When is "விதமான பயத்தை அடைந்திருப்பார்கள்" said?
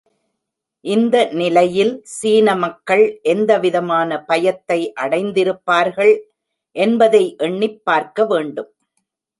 3.59-6.13